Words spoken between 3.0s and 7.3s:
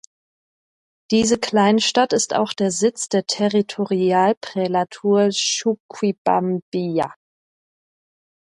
der Territorialprälatur Chuquibambilla.